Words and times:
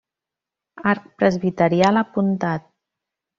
Arc 0.91 1.05
presbiteral 1.19 2.01
apuntat. 2.03 2.67